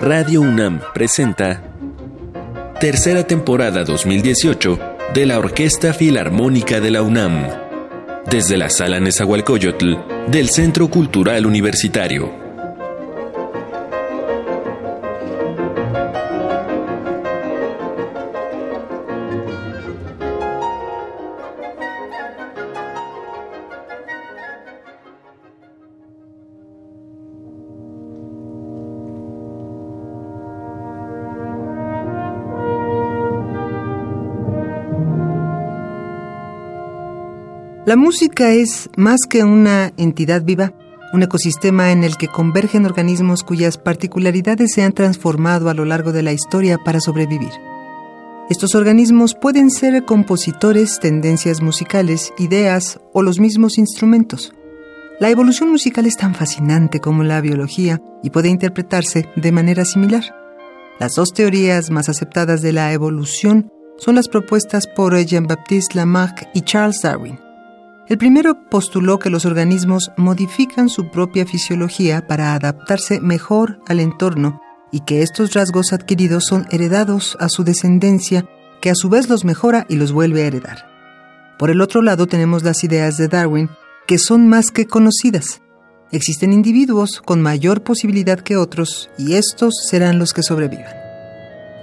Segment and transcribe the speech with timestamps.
[0.00, 1.60] Radio UNAM presenta
[2.80, 4.78] Tercera temporada 2018
[5.12, 7.48] de la Orquesta Filarmónica de la UNAM.
[8.30, 9.96] Desde la Sala Nezahualcóyotl
[10.30, 12.47] del Centro Cultural Universitario.
[37.88, 40.74] La música es más que una entidad viva,
[41.14, 46.12] un ecosistema en el que convergen organismos cuyas particularidades se han transformado a lo largo
[46.12, 47.48] de la historia para sobrevivir.
[48.50, 54.52] Estos organismos pueden ser compositores, tendencias musicales, ideas o los mismos instrumentos.
[55.18, 60.24] La evolución musical es tan fascinante como la biología y puede interpretarse de manera similar.
[61.00, 66.60] Las dos teorías más aceptadas de la evolución son las propuestas por Jean-Baptiste Lamarck y
[66.60, 67.47] Charles Darwin.
[68.08, 74.62] El primero postuló que los organismos modifican su propia fisiología para adaptarse mejor al entorno
[74.90, 78.48] y que estos rasgos adquiridos son heredados a su descendencia,
[78.80, 80.86] que a su vez los mejora y los vuelve a heredar.
[81.58, 83.68] Por el otro lado tenemos las ideas de Darwin,
[84.06, 85.60] que son más que conocidas.
[86.10, 90.94] Existen individuos con mayor posibilidad que otros y estos serán los que sobrevivan.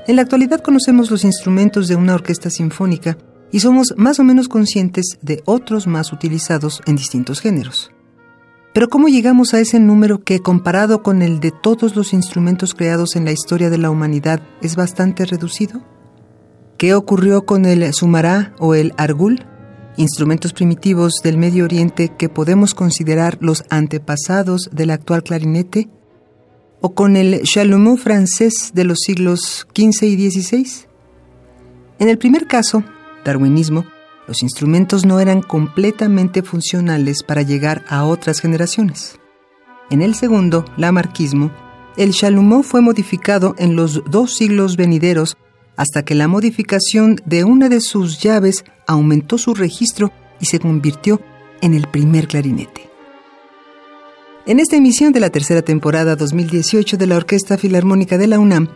[0.07, 3.15] En la actualidad conocemos los instrumentos de una orquesta sinfónica
[3.55, 7.89] y somos más o menos conscientes de otros más utilizados en distintos géneros.
[8.73, 13.15] Pero ¿cómo llegamos a ese número que, comparado con el de todos los instrumentos creados
[13.15, 15.81] en la historia de la humanidad, es bastante reducido?
[16.77, 19.45] ¿Qué ocurrió con el sumará o el argul,
[19.95, 25.87] instrumentos primitivos del Medio Oriente que podemos considerar los antepasados del actual clarinete?
[26.81, 30.67] ¿O con el chalumeau francés de los siglos XV y XVI?
[31.99, 32.83] En el primer caso,
[33.25, 33.85] darwinismo,
[34.27, 39.19] los instrumentos no eran completamente funcionales para llegar a otras generaciones.
[39.91, 41.51] En el segundo, lamarquismo,
[41.97, 45.37] el chalumeau fue modificado en los dos siglos venideros
[45.75, 51.21] hasta que la modificación de una de sus llaves aumentó su registro y se convirtió
[51.61, 52.89] en el primer clarinete.
[54.45, 58.69] En esta emisión de la tercera temporada 2018 de la Orquesta Filarmónica de la UNAM,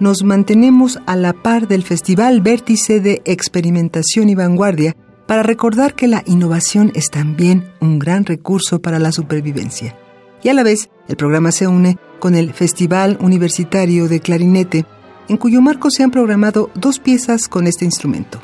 [0.00, 6.08] nos mantenemos a la par del Festival Vértice de Experimentación y Vanguardia para recordar que
[6.08, 9.96] la innovación es también un gran recurso para la supervivencia.
[10.42, 14.84] Y a la vez, el programa se une con el Festival Universitario de Clarinete,
[15.28, 18.42] en cuyo marco se han programado dos piezas con este instrumento.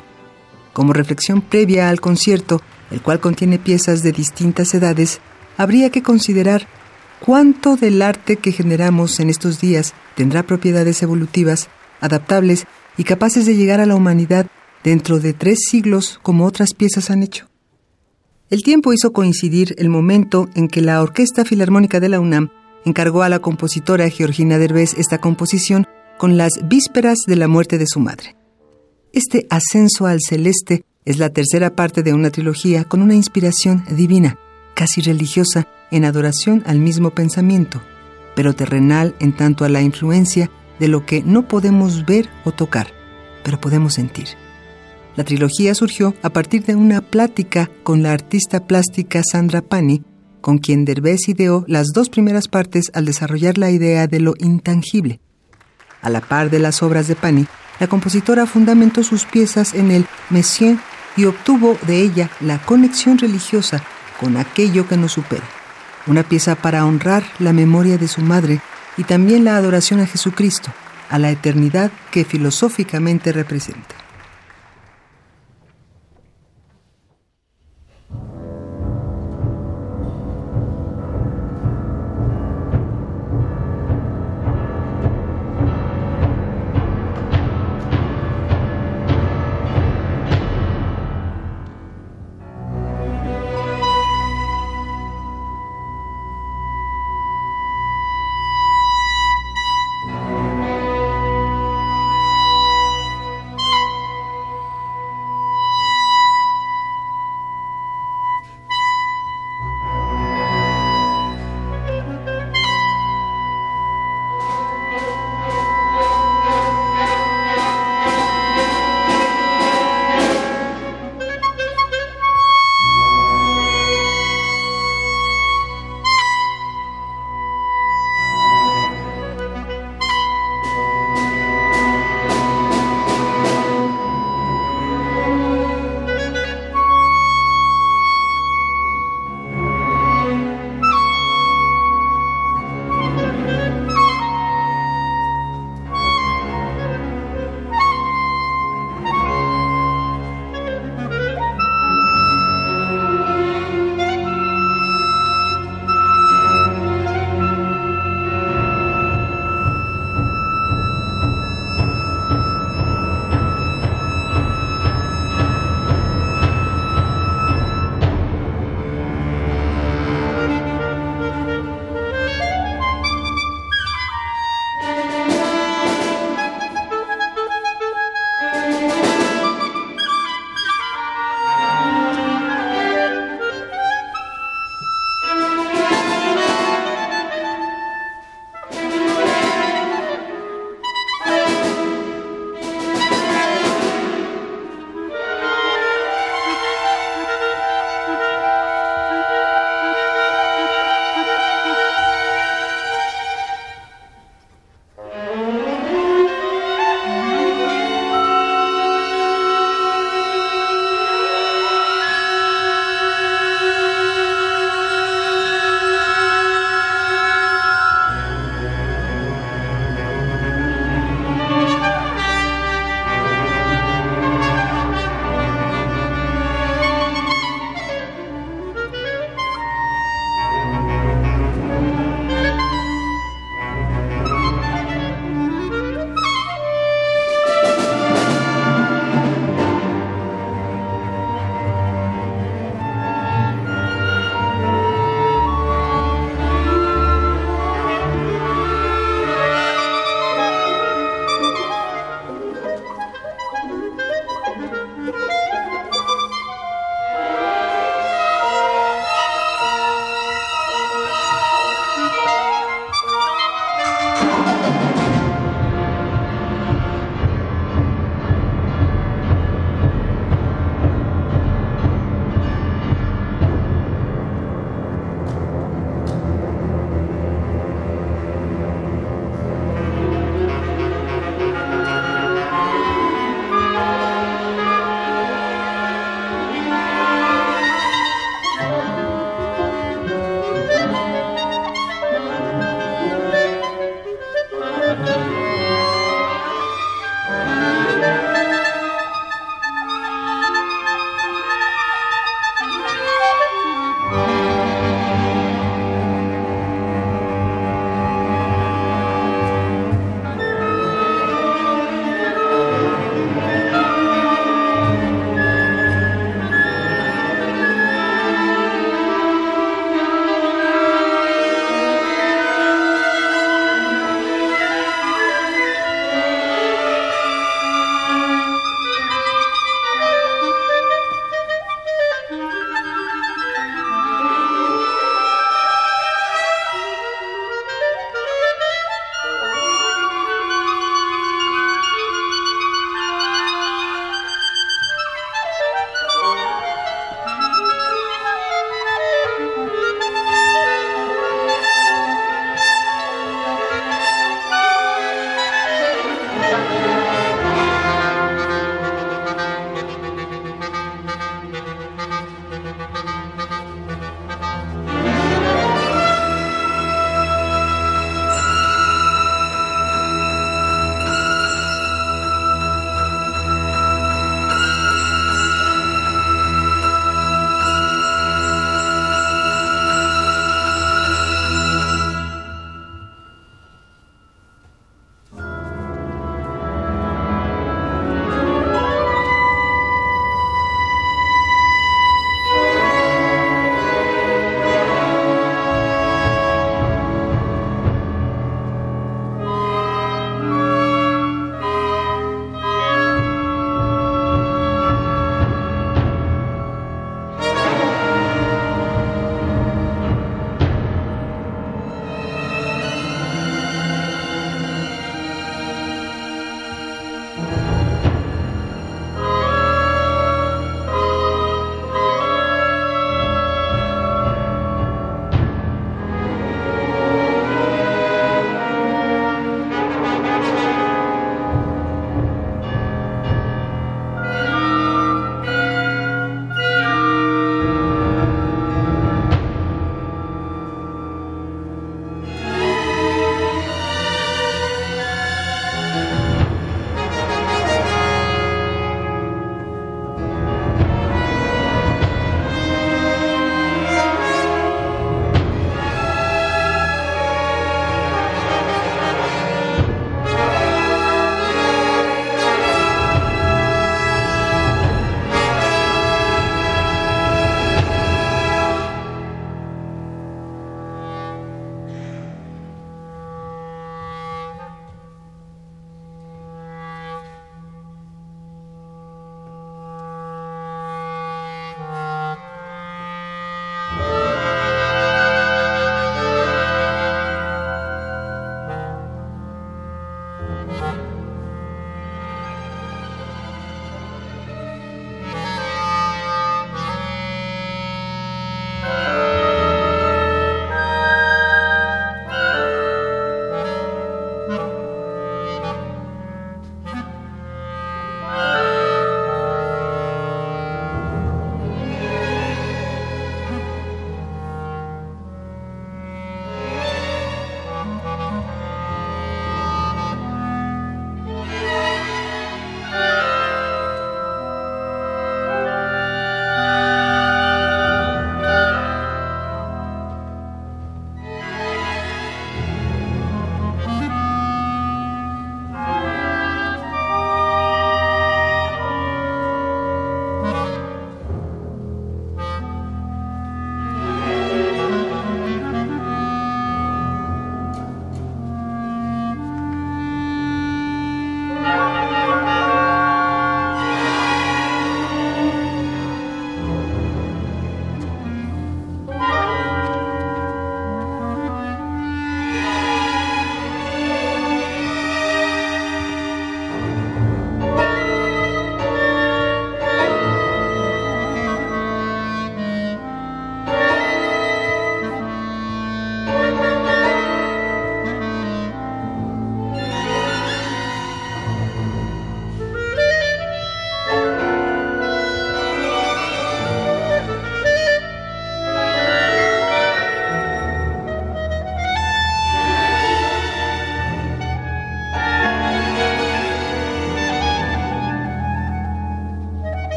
[0.73, 5.19] Como reflexión previa al concierto, el cual contiene piezas de distintas edades,
[5.57, 6.67] habría que considerar
[7.25, 11.67] ¿Cuánto del arte que generamos en estos días tendrá propiedades evolutivas,
[11.99, 12.65] adaptables
[12.97, 14.47] y capaces de llegar a la humanidad
[14.83, 17.47] dentro de tres siglos como otras piezas han hecho?
[18.49, 22.49] El tiempo hizo coincidir el momento en que la Orquesta Filarmónica de la UNAM
[22.85, 25.85] encargó a la compositora Georgina Derbez esta composición
[26.17, 28.35] con las vísperas de la muerte de su madre.
[29.11, 34.39] Este ascenso al celeste es la tercera parte de una trilogía con una inspiración divina,
[34.79, 37.81] casi religiosa, en adoración al mismo pensamiento,
[38.33, 42.87] pero terrenal en tanto a la influencia de lo que no podemos ver o tocar,
[43.43, 44.29] pero podemos sentir.
[45.17, 50.01] La trilogía surgió a partir de una plática con la artista plástica Sandra Pani,
[50.39, 55.19] con quien Derbez ideó las dos primeras partes al desarrollar la idea de lo intangible.
[56.01, 57.47] A la par de las obras de Pani,
[57.81, 60.77] la compositora fundamentó sus piezas en el Messier
[61.17, 63.83] y obtuvo de ella la conexión religiosa
[64.19, 65.45] con aquello que nos supera
[66.09, 68.61] una pieza para honrar la memoria de su madre
[68.97, 70.71] y también la adoración a Jesucristo,
[71.09, 73.95] a la eternidad que filosóficamente representa.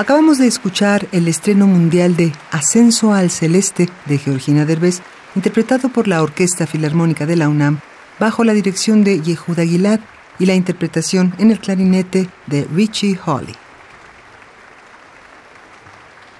[0.00, 5.02] Acabamos de escuchar el estreno mundial de Ascenso al Celeste de Georgina Derbez,
[5.34, 7.80] interpretado por la Orquesta Filarmónica de la UNAM,
[8.18, 10.00] bajo la dirección de Yehuda Gilad
[10.38, 13.54] y la interpretación en el clarinete de Richie Hawley.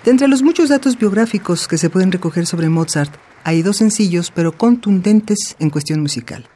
[0.06, 4.32] De entre los muchos datos biográficos que se pueden recoger sobre Mozart, hay dos sencillos
[4.34, 6.48] pero contundentes en cuestión musical.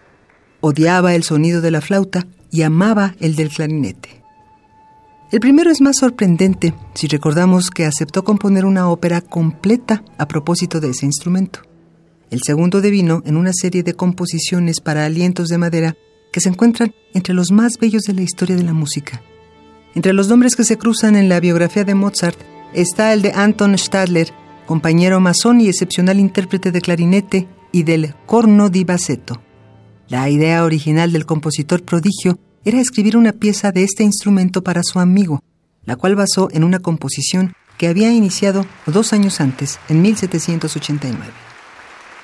[0.62, 4.23] Odiaba el sonido de la flauta y amaba el del clarinete.
[5.30, 10.80] El primero es más sorprendente si recordamos que aceptó componer una ópera completa a propósito
[10.80, 11.60] de ese instrumento.
[12.30, 15.96] El segundo devino en una serie de composiciones para alientos de madera
[16.32, 19.22] que se encuentran entre los más bellos de la historia de la música.
[19.94, 22.38] Entre los nombres que se cruzan en la biografía de Mozart
[22.72, 24.32] está el de Anton Stadler,
[24.66, 29.42] compañero masón y excepcional intérprete de clarinete, y del corno di bassetto.
[30.06, 35.00] La idea original del compositor prodigio era escribir una pieza de este instrumento para su
[35.00, 35.42] amigo,
[35.84, 41.32] la cual basó en una composición que había iniciado dos años antes, en 1789.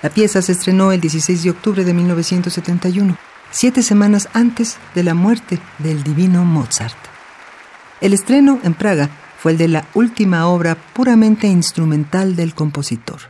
[0.02, 3.16] La pieza se estrenó el 16 de octubre de 1971,
[3.50, 6.96] siete semanas antes de la muerte del divino Mozart.
[8.00, 13.29] El estreno en Praga fue el de la última obra puramente instrumental del compositor.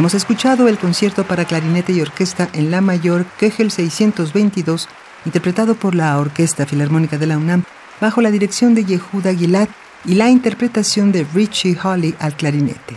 [0.00, 4.88] Hemos escuchado el concierto para clarinete y orquesta en La Mayor Kegel 622,
[5.26, 7.64] interpretado por la Orquesta Filarmónica de la UNAM,
[8.00, 9.68] bajo la dirección de Yehuda Gilad
[10.06, 12.96] y la interpretación de Richie Holly al clarinete.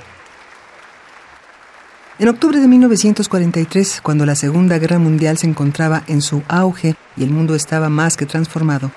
[2.20, 7.24] En octubre de 1943, cuando la Segunda Guerra Mundial se encontraba en su auge y
[7.26, 8.92] el mundo estaba más que transformado,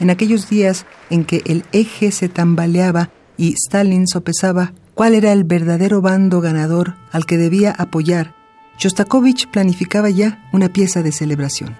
[0.00, 4.72] en aquellos días en que el eje se tambaleaba y Stalin sopesaba
[5.02, 8.36] cuál era el verdadero bando ganador al que debía apoyar,
[8.78, 11.76] Shostakovich planificaba ya una pieza de celebración.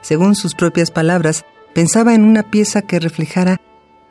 [0.00, 1.44] Según sus propias palabras,
[1.74, 3.60] pensaba en una pieza que reflejara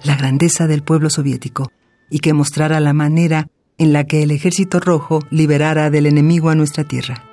[0.04, 1.72] la grandeza del pueblo soviético
[2.12, 3.48] y que mostrara la manera
[3.80, 7.24] en la que el ejército rojo liberara del enemigo a nuestra tierra.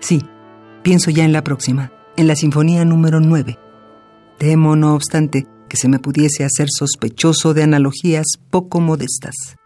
[0.00, 0.22] Sí,
[0.82, 3.58] pienso ya en la próxima, en la Sinfonía número 9.
[4.36, 9.56] Temo, no obstante, que se me pudiese hacer sospechoso de analogías poco modestas.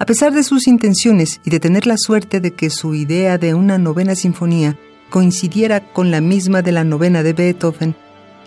[0.00, 3.54] A pesar de sus intenciones y de tener la suerte de que su idea de
[3.54, 4.78] una novena sinfonía
[5.10, 7.96] coincidiera con la misma de la novena de Beethoven,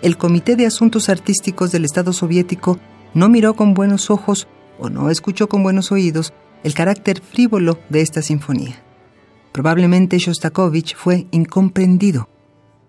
[0.00, 2.78] el Comité de Asuntos Artísticos del Estado soviético
[3.12, 4.48] no miró con buenos ojos
[4.78, 6.32] o no escuchó con buenos oídos
[6.64, 8.82] el carácter frívolo de esta sinfonía.
[9.52, 12.30] Probablemente Shostakovich fue incomprendido,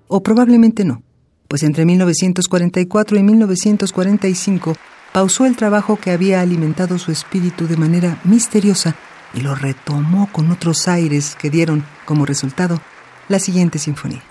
[0.08, 1.04] o probablemente no,
[1.50, 4.76] pues entre 1944 y 1945
[5.14, 8.96] pausó el trabajo que había alimentado su espíritu de manera misteriosa
[9.34, 12.82] y lo retomó con otros aires que dieron como resultado
[13.30, 14.22] la siguiente sinfonía.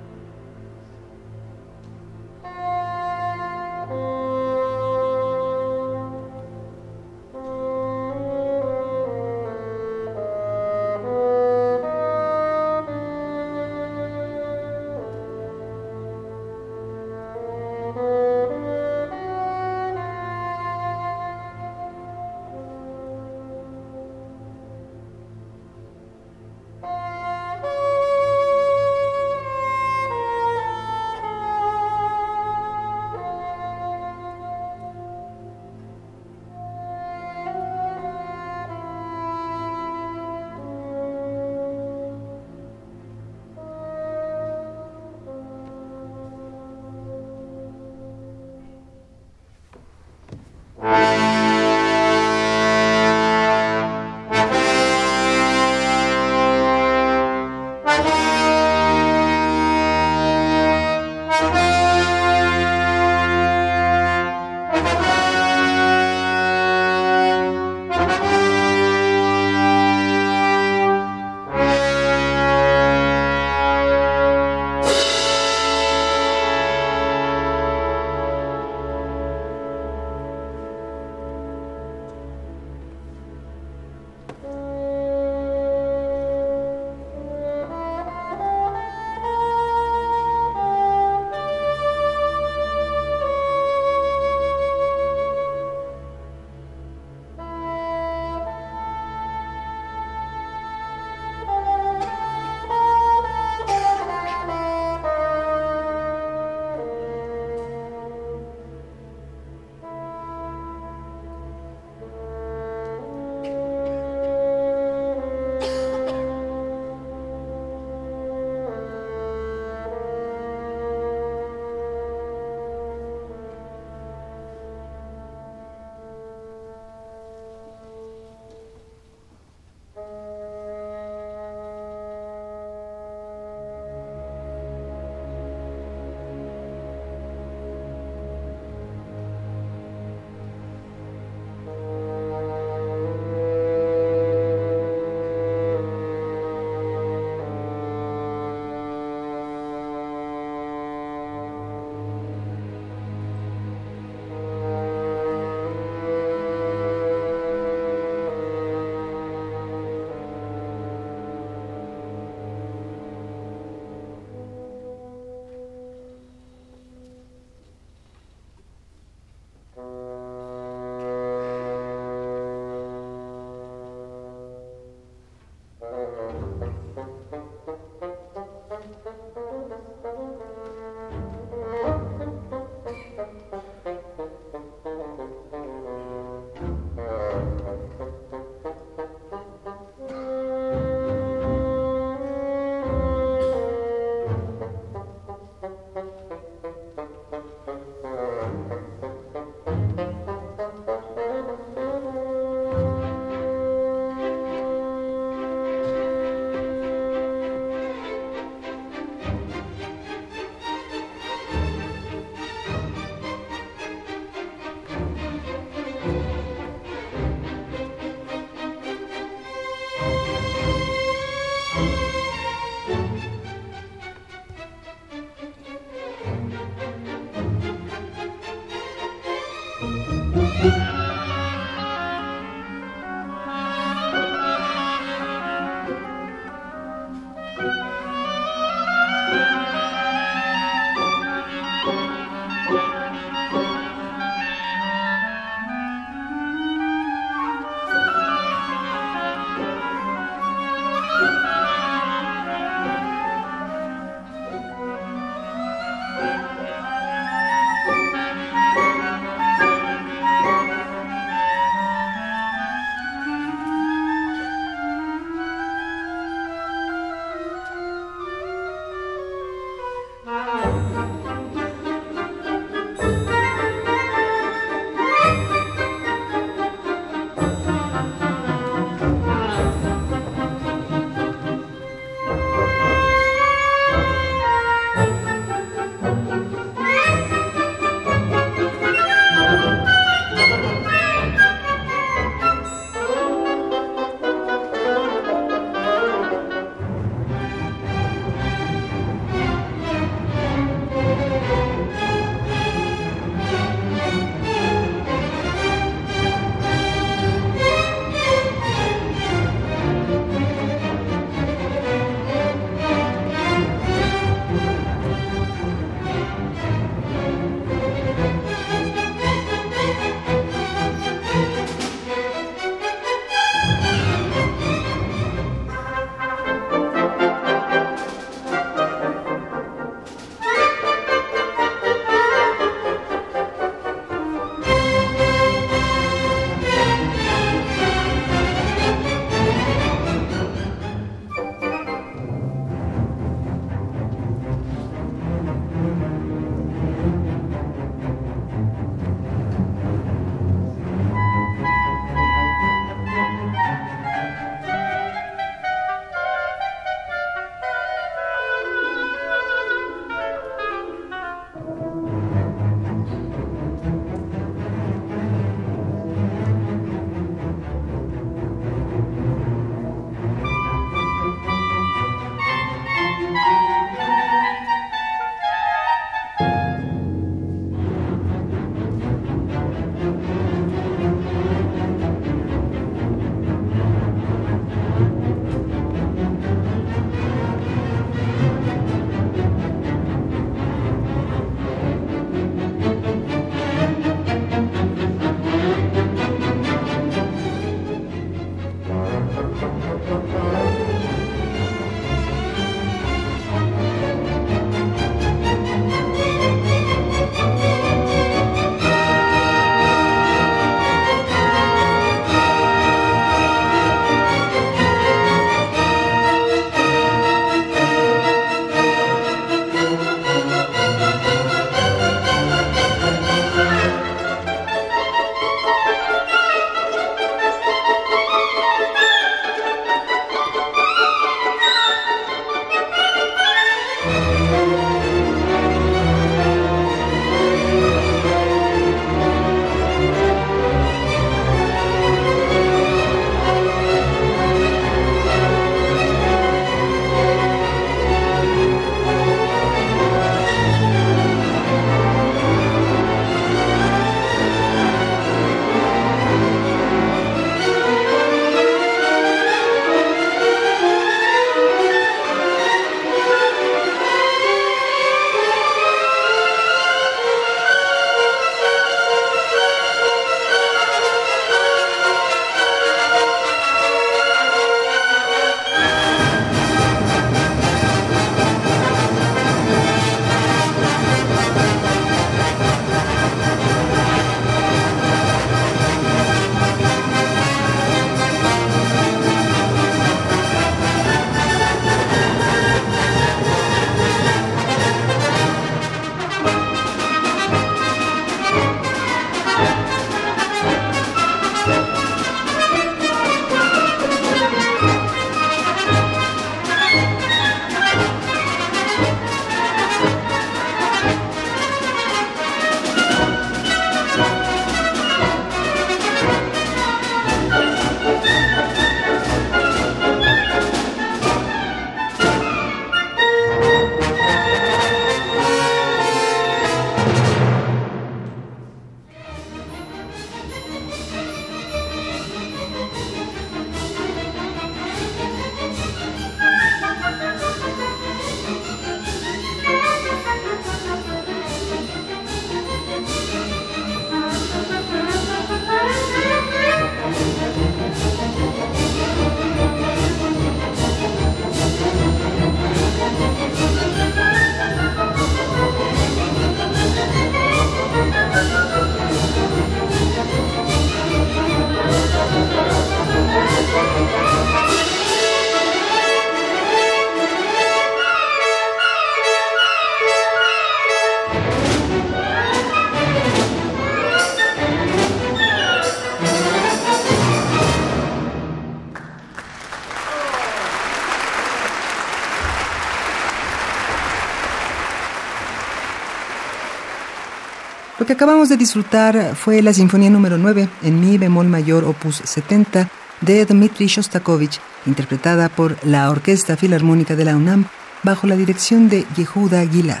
[588.10, 592.90] Que acabamos de disfrutar fue la Sinfonía número 9 en Mi bemol mayor opus 70
[593.20, 597.66] de Dmitri Shostakovich, interpretada por la Orquesta Filarmónica de la UNAM
[598.02, 600.00] bajo la dirección de Yehuda Gilad.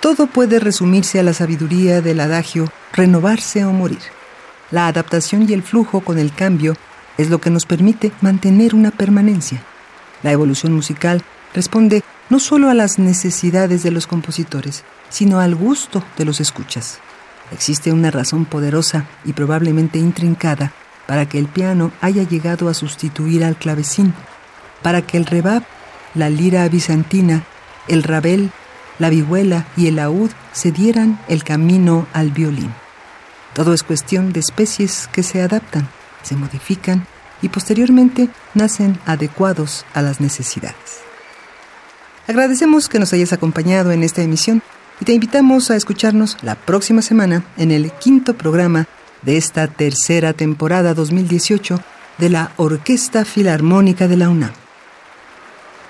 [0.00, 4.00] Todo puede resumirse a la sabiduría del adagio renovarse o morir.
[4.70, 6.78] La adaptación y el flujo con el cambio
[7.18, 9.62] es lo que nos permite mantener una permanencia.
[10.22, 16.02] La evolución musical responde no solo a las necesidades de los compositores, sino al gusto
[16.16, 16.98] de los escuchas.
[17.52, 20.72] Existe una razón poderosa y probablemente intrincada
[21.06, 24.12] para que el piano haya llegado a sustituir al clavecín,
[24.82, 25.62] para que el rebab,
[26.14, 27.44] la lira bizantina,
[27.88, 28.50] el rabel,
[28.98, 32.72] la vihuela y el laúd se dieran el camino al violín.
[33.54, 35.88] Todo es cuestión de especies que se adaptan,
[36.22, 37.06] se modifican
[37.40, 41.07] y posteriormente nacen adecuados a las necesidades.
[42.28, 44.60] Agradecemos que nos hayas acompañado en esta emisión
[45.00, 48.86] y te invitamos a escucharnos la próxima semana en el quinto programa
[49.22, 51.80] de esta tercera temporada 2018
[52.18, 54.52] de la Orquesta Filarmónica de la UNAM.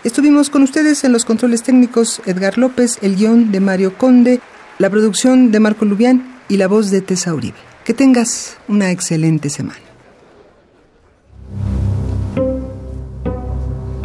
[0.05, 4.41] Estuvimos con ustedes en los controles técnicos Edgar López, el guion de Mario Conde,
[4.79, 7.59] la producción de Marco Lubián y la voz de Tessa Uribe.
[7.85, 9.88] Que tengas una excelente semana.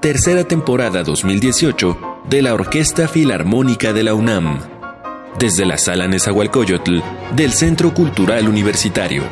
[0.00, 4.58] Tercera temporada 2018 de la Orquesta Filarmónica de la UNAM,
[5.38, 7.00] desde la Sala Nezahualcóyotl
[7.36, 9.24] del Centro Cultural Universitario.